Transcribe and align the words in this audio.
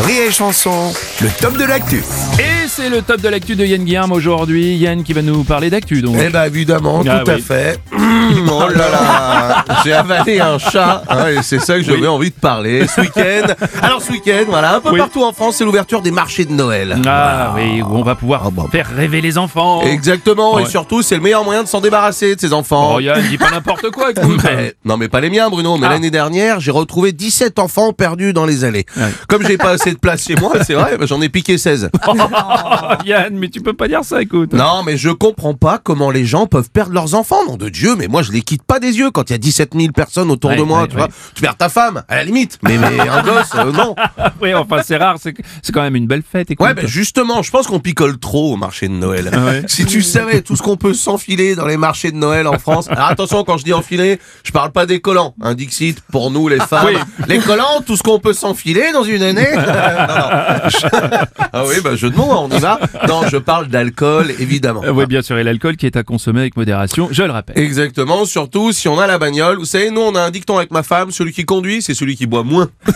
Rire 0.00 0.22
et 0.28 0.32
Chanson, 0.32 0.92
le 1.20 1.28
top 1.40 1.58
de 1.58 1.64
l'actu. 1.64 2.02
Et 2.38 2.66
c'est 2.66 2.88
le 2.88 3.02
top 3.02 3.20
de 3.20 3.28
l'actu 3.28 3.54
de 3.56 3.64
Yann 3.64 3.84
Guillaume 3.84 4.10
aujourd'hui. 4.12 4.74
Yann 4.76 5.04
qui 5.04 5.12
va 5.12 5.20
nous 5.20 5.44
parler 5.44 5.68
d'actu 5.68 6.00
donc. 6.00 6.16
Eh 6.18 6.30
ben 6.30 6.44
évidemment, 6.44 7.02
Ah 7.06 7.20
tout 7.24 7.30
à 7.30 7.34
oui. 7.34 7.42
fait. 7.42 7.78
Mmh, 7.92 8.48
oh 8.50 8.62
là 8.74 8.88
là, 8.90 9.64
j'ai 9.84 9.92
avalé 9.92 10.40
un 10.40 10.58
chat. 10.58 11.02
hein, 11.10 11.26
et 11.28 11.42
c'est 11.42 11.58
ça 11.60 11.76
que 11.76 11.82
j'avais 11.82 12.06
envie 12.06 12.30
de 12.30 12.34
parler 12.34 12.86
ce 12.88 13.02
week-end. 13.02 13.52
Alors 13.82 14.00
ce 14.00 14.12
week-end, 14.12 14.44
voilà, 14.48 14.76
un 14.76 14.80
peu 14.80 14.90
Oui. 14.92 14.98
partout 14.98 15.22
en 15.24 15.32
France, 15.34 15.56
c'est 15.58 15.64
l'ouverture 15.64 16.00
des 16.00 16.10
marchés 16.10 16.46
de 16.46 16.52
Noël. 16.52 16.96
Ah 17.06 17.52
oui, 17.54 17.82
où 17.82 17.94
on 17.94 18.02
va 18.02 18.14
pouvoir 18.14 18.44
Ah 18.46 18.50
bah. 18.50 18.64
faire 18.72 18.88
rêver 18.96 19.20
les 19.20 19.36
enfants. 19.36 19.82
Exactement, 19.82 20.58
et 20.58 20.64
surtout, 20.64 21.02
c'est 21.02 21.16
le 21.16 21.20
meilleur 21.20 21.44
moyen 21.44 21.64
de 21.64 21.68
s'en 21.68 21.82
débarrasser 21.82 22.34
de 22.34 22.40
ces 22.40 22.54
enfants. 22.54 22.94
Oh 22.96 23.00
Yann, 23.00 23.22
dis 23.28 23.36
pas 23.36 23.50
n'importe 23.50 23.90
quoi, 23.90 24.10
écoute. 24.16 24.40
Non 24.86 24.96
mais 24.96 25.08
pas 25.08 25.20
les 25.20 25.28
miens 25.30 25.50
Bruno, 25.50 25.76
mais 25.76 25.86
Ah. 25.86 25.90
l'année 25.90 26.10
dernière 26.10 26.60
j'ai 26.60 26.70
retrouvé 26.70 27.12
17 27.12 27.58
enfants 27.58 27.92
perdus 27.92 28.32
dans 28.32 28.46
les 28.46 28.64
allées. 28.64 28.86
Ouais. 28.96 29.10
Comme 29.28 29.46
j'ai 29.46 29.58
pas 29.58 29.76
assez 29.82 29.92
de 29.92 29.98
place 29.98 30.24
chez 30.24 30.36
moi, 30.36 30.52
c'est 30.64 30.74
vrai, 30.74 30.96
j'en 31.02 31.20
ai 31.20 31.28
piqué 31.28 31.58
16. 31.58 31.90
Oh, 32.08 32.94
Yann, 33.06 33.34
mais 33.36 33.48
tu 33.48 33.60
peux 33.60 33.72
pas 33.72 33.88
dire 33.88 34.04
ça, 34.04 34.20
écoute. 34.22 34.52
Non 34.52 34.82
mais 34.84 34.96
je 34.96 35.08
comprends 35.10 35.54
pas 35.54 35.78
comment 35.82 36.10
les 36.10 36.24
gens 36.24 36.46
peuvent 36.46 36.70
perdre 36.70 36.92
leurs 36.92 37.14
enfants, 37.14 37.44
nom 37.46 37.56
de 37.56 37.68
Dieu, 37.68 37.96
mais 37.96 38.06
moi 38.08 38.22
je 38.22 38.32
les 38.32 38.42
quitte 38.42 38.62
pas 38.62 38.78
des 38.80 38.98
yeux 38.98 39.10
quand 39.10 39.30
il 39.30 39.32
y 39.32 39.34
a 39.34 39.38
17 39.38 39.72
000 39.74 39.92
personnes 39.92 40.30
autour 40.30 40.50
Ouais, 40.50 40.56
de 40.56 40.62
moi, 40.62 40.82
ouais, 40.82 40.88
tu 40.88 40.96
ouais. 40.96 41.02
vois. 41.02 41.08
Tu 41.34 41.42
perds 41.42 41.56
ta 41.56 41.68
femme, 41.68 42.02
à 42.08 42.16
la 42.16 42.24
limite, 42.24 42.58
mais, 42.62 42.76
mais 42.78 43.00
un 43.08 43.22
gosse, 43.24 43.50
euh, 43.54 43.72
non. 43.72 43.94
Oui, 44.40 44.54
enfin 44.54 44.80
c'est 44.84 44.96
rare, 44.96 45.16
c'est 45.20 45.34
quand 45.72 45.82
même 45.82 45.96
une 45.96 46.06
belle 46.06 46.22
fête, 46.30 46.50
écoute. 46.50 46.66
Ouais, 46.66 46.74
ben 46.74 46.86
justement, 46.86 47.42
je 47.42 47.50
pense 47.50 47.66
qu'on 47.66 47.80
picole 47.80 48.18
trop 48.18 48.52
au 48.52 48.56
marché 48.56 48.88
de 48.88 48.94
Noël. 48.94 49.30
Ah. 49.32 49.66
Si 49.66 49.86
tu 49.86 50.02
savais 50.02 50.42
tout 50.42 50.56
ce 50.56 50.62
qu'on 50.62 50.76
peut 50.76 50.94
s'enfiler 50.94 51.54
dans 51.54 51.66
les 51.66 51.76
marchés 51.76 52.10
de 52.10 52.16
Noël 52.16 52.46
en 52.46 52.58
France. 52.58 52.88
Alors 52.90 53.06
attention, 53.06 53.44
quand 53.44 53.56
je 53.58 53.64
dis 53.64 53.72
enfiler, 53.72 54.18
je 54.44 54.52
parle 54.52 54.70
pas 54.72 54.86
des 54.86 55.00
collants. 55.00 55.34
Un 55.40 55.54
Dixit 55.54 56.00
pour 56.12 56.30
nous 56.30 56.48
les 56.48 56.58
femmes. 56.60 56.86
Oui. 56.86 56.96
Les 57.28 57.38
collants, 57.38 57.80
tout 57.86 57.96
ce 57.96 58.02
qu'on 58.02 58.18
peut 58.18 58.32
s'enfiler 58.34 58.92
dans 58.92 59.04
une 59.04 59.22
année. 59.22 59.48
non, 60.08 60.14
non. 60.14 60.68
Je- 60.68 61.26
Ah 61.54 61.64
oui, 61.66 61.74
bah 61.84 61.96
jeu 61.96 62.08
de 62.10 62.16
mots, 62.16 62.28
on 62.30 62.48
y 62.48 62.58
va. 62.58 62.78
Non, 63.08 63.22
je 63.28 63.36
parle 63.36 63.66
d'alcool, 63.68 64.30
évidemment. 64.38 64.82
Euh, 64.84 64.90
oui, 64.92 65.04
bien 65.06 65.20
sûr, 65.22 65.36
et 65.38 65.44
l'alcool 65.44 65.76
qui 65.76 65.84
est 65.86 65.96
à 65.96 66.02
consommer 66.02 66.40
avec 66.40 66.56
modération, 66.56 67.08
je 67.10 67.22
le 67.22 67.30
rappelle. 67.30 67.58
Exactement, 67.58 68.24
surtout 68.24 68.72
si 68.72 68.88
on 68.88 68.98
a 68.98 69.06
la 69.06 69.18
bagnole. 69.18 69.58
Vous 69.58 69.64
savez, 69.66 69.90
nous 69.90 70.00
on 70.00 70.14
a 70.14 70.20
un 70.22 70.30
dicton 70.30 70.56
avec 70.56 70.70
ma 70.70 70.82
femme, 70.82 71.10
celui 71.10 71.32
qui 71.32 71.44
conduit, 71.44 71.82
c'est 71.82 71.94
celui 71.94 72.16
qui 72.16 72.26
boit 72.26 72.42
moins. 72.42 72.68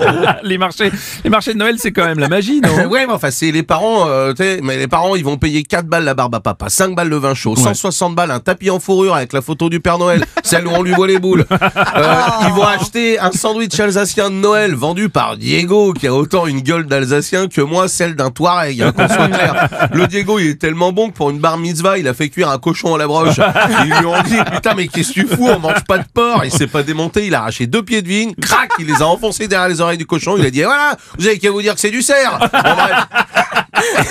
les 0.42 0.58
marchés, 0.58 0.90
les 1.24 1.30
marchés 1.30 1.52
de 1.54 1.58
Noël, 1.58 1.76
c'est 1.78 1.92
quand 1.92 2.04
même 2.04 2.18
la 2.18 2.28
magie, 2.28 2.60
non 2.60 2.86
ouais, 2.90 3.06
mais 3.06 3.12
enfin, 3.12 3.30
c'est 3.30 3.50
les 3.50 3.62
parents, 3.62 4.08
euh, 4.08 4.32
tu 4.32 4.42
sais, 4.42 4.60
mais 4.62 4.76
les 4.76 4.88
parents, 4.88 5.14
ils 5.16 5.24
vont 5.24 5.36
payer 5.36 5.62
4 5.62 5.86
balles 5.86 6.04
la 6.04 6.14
barbe 6.14 6.34
à 6.34 6.40
papa, 6.40 6.68
5 6.68 6.94
balles 6.94 7.08
le 7.08 7.16
vin 7.16 7.34
chaud, 7.34 7.56
160 7.56 8.14
balles 8.14 8.30
un 8.30 8.40
tapis 8.40 8.70
en 8.70 8.80
fourrure 8.80 9.14
avec 9.14 9.32
la 9.32 9.42
photo 9.42 9.68
du 9.68 9.80
Père 9.80 9.98
Noël, 9.98 10.24
celle 10.42 10.66
où 10.66 10.70
on 10.70 10.82
lui 10.82 10.92
voit 10.92 11.06
les 11.06 11.18
boules. 11.18 11.44
Euh, 11.96 12.22
ils 12.46 12.52
vont 12.52 12.66
acheter 12.66 13.18
un 13.18 13.32
sandwich 13.32 13.78
alsacien 13.78 14.30
de 14.30 14.34
Noël 14.36 14.74
vendu 14.74 15.08
par 15.08 15.36
Diego, 15.36 15.92
qui 15.92 16.06
a 16.06 16.14
autant 16.14 16.46
une 16.46 16.60
gueule 16.60 16.86
d'alsacien 16.86 17.48
que 17.48 17.60
moi, 17.60 17.88
celle 17.88 18.14
d'un 18.14 18.30
Touareg, 18.30 18.80
hein, 18.80 18.92
qu'on 18.92 19.08
soit 19.08 19.28
clair. 19.28 19.68
Le 19.92 20.06
Diego, 20.06 20.38
il 20.38 20.48
est 20.50 20.60
tellement 20.60 20.92
bon 20.92 21.10
que 21.10 21.14
pour 21.14 21.30
une 21.30 21.38
bar 21.38 21.58
mitzvah, 21.58 21.98
il 21.98 22.06
a 22.08 22.14
fait 22.14 22.28
cuire 22.28 22.50
un 22.50 22.58
cochon 22.58 22.94
à 22.94 22.98
la 22.98 23.06
broche. 23.06 23.40
Ils 23.84 23.88
lui 23.88 24.06
ont 24.06 24.22
dit, 24.22 24.36
putain, 24.52 24.74
mais 24.74 24.88
qu'est-ce 24.88 25.08
que 25.12 25.20
tu 25.20 25.26
fous, 25.26 25.48
on 25.48 25.58
mange 25.58 25.84
pas 25.84 25.98
de 25.98 26.04
porc. 26.12 26.44
Il 26.44 26.50
s'est 26.50 26.66
pas 26.66 26.82
démonté, 26.82 27.26
il 27.26 27.34
a 27.34 27.40
arraché 27.40 27.66
deux 27.66 27.82
pieds 27.82 28.02
de 28.02 28.08
vigne, 28.08 28.34
crac, 28.40 28.70
il 28.78 28.86
les 28.86 29.02
a 29.02 29.06
enfoncés 29.06 29.48
derrière 29.48 29.68
les 29.68 29.80
oreilles 29.80 29.89
du 29.96 30.06
cochon, 30.06 30.36
il 30.36 30.46
a 30.46 30.50
dit, 30.50 30.60
Eh 30.60 30.64
voilà, 30.64 30.96
vous 31.18 31.26
avez 31.26 31.38
qu'à 31.38 31.50
vous 31.50 31.62
dire 31.62 31.74
que 31.74 31.80
c'est 31.80 31.90
du 31.90 32.02
cerf. 32.02 32.38
Bref. 32.38 33.06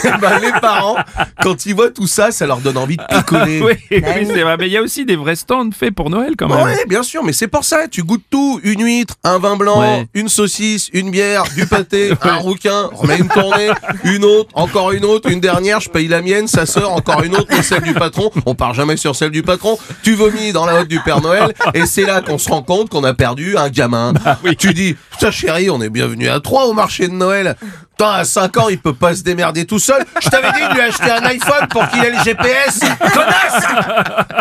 Bah, 0.21 0.39
les 0.41 0.51
parents, 0.59 0.97
quand 1.41 1.65
ils 1.65 1.73
voient 1.75 1.91
tout 1.91 2.07
ça, 2.07 2.31
ça 2.31 2.45
leur 2.45 2.57
donne 2.57 2.77
envie 2.77 2.97
de 2.97 3.03
picoler. 3.03 3.61
Oui, 3.61 3.73
oui, 3.91 4.25
c'est 4.27 4.41
vrai. 4.41 4.57
Mais 4.57 4.67
il 4.67 4.71
y 4.73 4.77
a 4.77 4.81
aussi 4.81 5.05
des 5.05 5.15
vrais 5.15 5.35
stands 5.35 5.69
faits 5.71 5.93
pour 5.95 6.09
Noël 6.09 6.33
quand 6.37 6.47
même. 6.47 6.61
Ouais, 6.63 6.85
bien 6.87 7.03
sûr, 7.03 7.23
mais 7.23 7.33
c'est 7.33 7.47
pour 7.47 7.63
ça, 7.63 7.87
tu 7.89 8.03
goûtes 8.03 8.23
tout, 8.29 8.59
une 8.63 8.83
huître, 8.83 9.15
un 9.23 9.39
vin 9.39 9.55
blanc, 9.55 9.79
Ouais. 9.81 10.07
une 10.13 10.27
saucisse, 10.29 10.89
une 10.93 11.11
bière, 11.11 11.43
du 11.55 11.65
pâté, 11.65 12.11
un 12.21 12.35
rouquin, 12.35 12.89
remets 12.93 13.17
une 13.17 13.27
tournée, 13.29 13.69
une 14.03 14.23
autre, 14.25 14.49
encore 14.53 14.91
une 14.91 15.05
autre, 15.05 15.29
une 15.29 15.39
dernière, 15.39 15.79
je 15.79 15.89
paye 15.89 16.07
la 16.07 16.21
mienne, 16.21 16.47
sa 16.47 16.65
sœur, 16.65 16.91
encore 16.91 17.23
une 17.23 17.35
autre, 17.35 17.47
celle 17.63 17.81
du 17.83 17.93
patron, 17.93 18.31
on 18.45 18.55
part 18.55 18.73
jamais 18.73 18.97
sur 18.97 19.15
celle 19.15 19.31
du 19.31 19.43
patron, 19.43 19.77
tu 20.03 20.13
vomis 20.15 20.51
dans 20.51 20.65
la 20.65 20.81
hotte 20.81 20.87
du 20.87 20.99
Père 21.01 21.21
Noël, 21.21 21.53
et 21.73 21.85
c'est 21.85 22.03
là 22.05 22.21
qu'on 22.21 22.37
se 22.37 22.49
rend 22.49 22.61
compte 22.63 22.89
qu'on 22.89 23.03
a 23.03 23.13
perdu 23.13 23.57
un 23.57 23.69
gamin. 23.69 24.13
Tu 24.57 24.73
dis, 24.73 24.95
putain 25.11 25.31
chérie, 25.31 25.69
on 25.69 25.81
est 25.81 25.89
bienvenu 25.89 26.27
à 26.29 26.39
trois 26.39 26.65
au 26.65 26.73
marché 26.73 27.07
de 27.07 27.13
Noël. 27.13 27.55
Putain, 27.99 28.11
à 28.13 28.23
5 28.23 28.55
ans, 28.55 28.69
il 28.69 28.79
peut 28.79 28.93
pas 28.93 29.13
se 29.13 29.23
démerder 29.23 29.65
tout 29.65 29.77
seul. 29.77 30.05
Je 30.21 30.29
t'avais 30.29 30.53
dit 30.53 30.65
de 30.69 30.73
lui 30.73 30.79
acheter 30.79 31.11
un 31.11 31.25
iPhone 31.25 31.67
pour 31.69 31.85
qu'il 31.89 32.01
ait 32.01 32.11
le 32.11 32.23
GPS. 32.23 32.79
Connasse! 32.79 33.65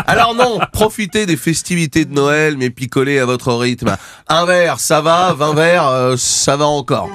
Alors 0.07 0.37
non, 0.37 0.61
profitez 0.73 1.27
des 1.27 1.37
festivités 1.37 2.05
de 2.05 2.15
Noël, 2.15 2.55
mais 2.57 2.71
picolez 2.71 3.19
à 3.19 3.25
votre 3.25 3.53
rythme. 3.53 3.97
Un 4.29 4.47
verre, 4.47 4.79
ça 4.79 5.01
va. 5.01 5.35
20 5.37 5.55
verres, 5.55 5.89
euh, 5.89 6.15
ça 6.17 6.57
va 6.57 6.67
encore. 6.67 7.11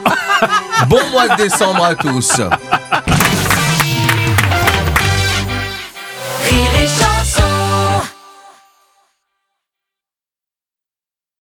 Bon 0.90 1.00
mois 1.14 1.30
de 1.30 1.44
décembre 1.44 1.86
à 1.86 1.96
tous. 1.96 2.42